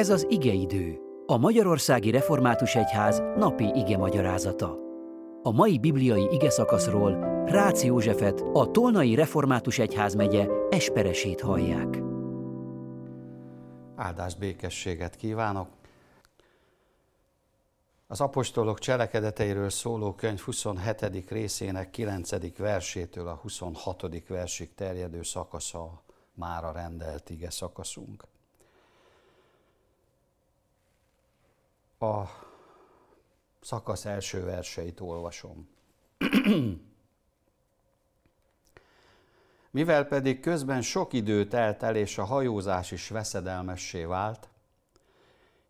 [0.00, 4.76] Ez az igeidő, a Magyarországi Református Egyház napi ige magyarázata.
[5.42, 7.12] A mai bibliai ige szakaszról
[7.46, 11.98] Rácz Józsefet, a Tolnai Református Egyház megye Esperesét hallják.
[13.96, 15.68] Áldás békességet kívánok!
[18.06, 21.30] Az apostolok cselekedeteiről szóló könyv 27.
[21.30, 22.56] részének 9.
[22.56, 24.28] versétől a 26.
[24.28, 26.02] versig terjedő szakasza
[26.34, 28.24] már a rendelt ige szakaszunk.
[32.02, 32.24] A
[33.60, 35.68] szakasz első verseit olvasom.
[39.70, 44.48] Mivel pedig közben sok idő telt el, és a hajózás is veszedelmessé vált,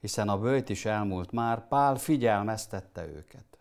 [0.01, 3.59] hiszen a bőjt is elmúlt már, Pál figyelmeztette őket.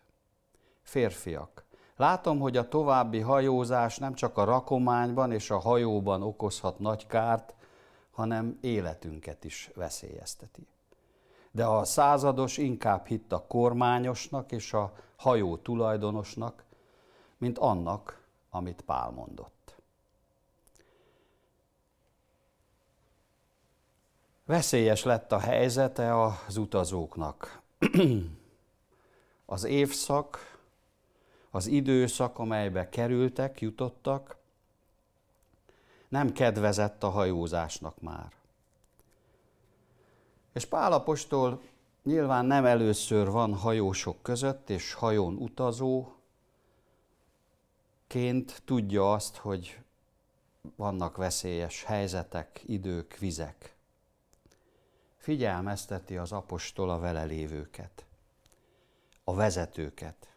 [0.82, 1.64] Férfiak,
[1.96, 7.54] látom, hogy a további hajózás nem csak a rakományban és a hajóban okozhat nagy kárt,
[8.10, 10.66] hanem életünket is veszélyezteti.
[11.50, 16.64] De a százados inkább hitt a kormányosnak és a hajó tulajdonosnak,
[17.38, 18.20] mint annak,
[18.50, 19.74] amit Pál mondott.
[24.44, 27.60] Veszélyes lett a helyzete az utazóknak.
[29.46, 30.58] az évszak,
[31.50, 34.36] az időszak, amelybe kerültek, jutottak,
[36.08, 38.39] nem kedvezett a hajózásnak már.
[40.52, 41.62] És Pálapostól
[42.02, 46.12] nyilván nem először van hajósok között, és hajón utazóként
[48.64, 49.78] tudja azt, hogy
[50.76, 53.78] vannak veszélyes helyzetek, idők, vizek
[55.20, 58.06] figyelmezteti az apostol a vele lévőket,
[59.24, 60.34] a vezetőket.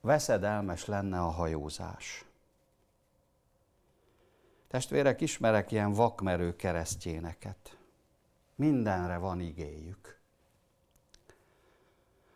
[0.00, 2.24] Veszedelmes lenne a hajózás.
[4.70, 7.78] Testvérek, ismerek ilyen vakmerő keresztjéneket.
[8.54, 10.20] Mindenre van igéjük.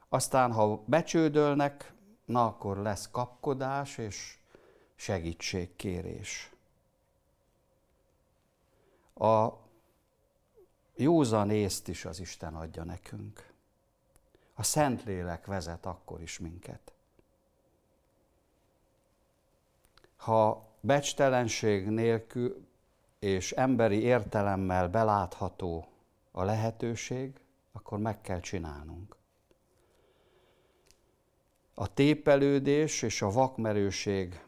[0.09, 1.93] Aztán, ha becsődölnek,
[2.25, 4.39] na akkor lesz kapkodás és
[4.95, 6.53] segítségkérés.
[9.15, 9.49] A
[10.95, 13.53] józan észt is az Isten adja nekünk.
[14.55, 16.93] A Szentlélek vezet akkor is minket.
[20.17, 22.67] Ha becstelenség nélkül
[23.19, 25.89] és emberi értelemmel belátható
[26.31, 27.41] a lehetőség,
[27.73, 29.17] akkor meg kell csinálnunk.
[31.75, 34.41] A tépelődés és a vakmerőség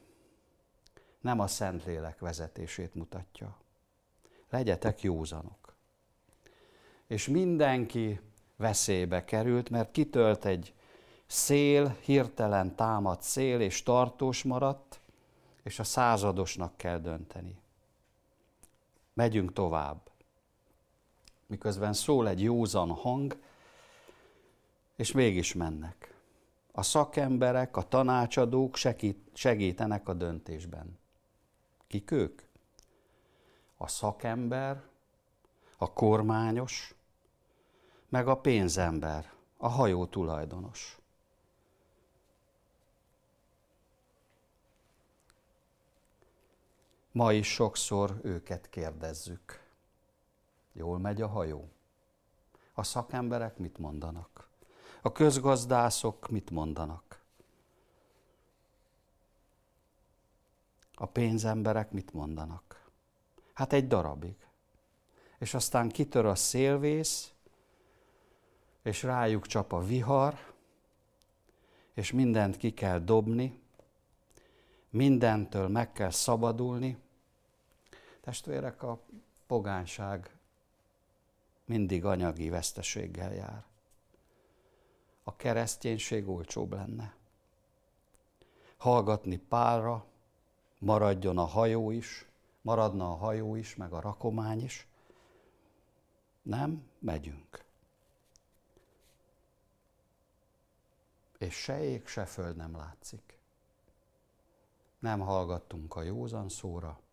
[1.20, 3.56] nem a Szentlélek vezetését mutatja
[4.50, 5.74] legyetek józanok.
[7.06, 8.20] És mindenki
[8.56, 10.74] veszélybe került, mert kitölt egy
[11.26, 15.00] szél, hirtelen támad szél, és tartós maradt,
[15.66, 17.59] és a századosnak kell dönteni.
[19.12, 20.10] Megyünk tovább.
[21.47, 23.41] Miközben szól egy józan hang,
[24.97, 26.15] és mégis mennek.
[26.72, 30.99] A szakemberek, a tanácsadók segít, segítenek a döntésben.
[31.87, 32.47] Kik ők?
[33.77, 34.83] a szakember,
[35.77, 36.94] a kormányos,
[38.09, 40.98] meg a pénzember, a hajó tulajdonos.
[47.16, 49.62] Ma is sokszor őket kérdezzük.
[50.72, 51.69] Jól megy a hajó?
[52.72, 54.49] A szakemberek mit mondanak?
[55.03, 57.22] A közgazdászok mit mondanak?
[60.94, 62.91] A pénzemberek mit mondanak?
[63.54, 64.37] Hát egy darabig.
[65.38, 67.33] És aztán kitör a szélvész,
[68.83, 70.34] és rájuk csap a vihar,
[71.94, 73.60] és mindent ki kell dobni,
[74.91, 77.04] mindentől meg kell szabadulni.
[78.26, 79.00] Testvérek, a
[79.47, 80.37] pogányság
[81.64, 83.64] mindig anyagi veszteséggel jár.
[85.22, 87.15] A kereszténység olcsóbb lenne.
[88.76, 90.04] Hallgatni pálra,
[90.78, 92.28] maradjon a hajó is,
[92.62, 94.86] maradna a hajó is, meg a rakomány is.
[96.42, 97.65] Nem, megyünk.
[101.39, 103.39] És se ég, se föld nem látszik.
[104.98, 107.04] Nem hallgattunk a józan szóra.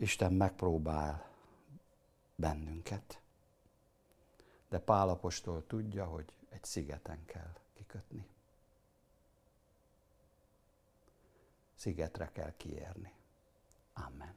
[0.00, 1.30] Isten megpróbál
[2.34, 3.20] bennünket.
[4.68, 8.26] De Pálapostól tudja, hogy egy szigeten kell kikötni.
[11.74, 13.12] Szigetre kell kiérni.
[13.92, 14.34] Amen.